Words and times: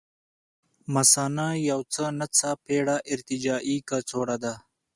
مثانه 0.95 1.45
یو 1.69 1.79
څه 1.93 2.03
ناڅه 2.19 2.49
پېړه 2.65 2.97
ارتجاعي 3.13 3.77
کڅوړه 3.89 4.37
ده. 4.43 4.53